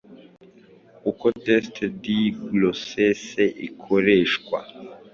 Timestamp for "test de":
1.45-2.17